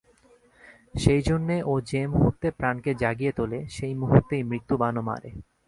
সেইজন্যে 0.95 1.57
ও 1.63 1.73
যে 1.81 2.01
মুহূর্তে 2.07 2.47
প্রাণকে 2.51 2.91
জাগিয়ে 2.95 3.31
তোলে 3.31 3.59
সেই 3.69 3.93
মুহূর্তেই 3.95 4.43
মৃত্যুবাণও 4.43 5.01
মারে। 5.01 5.29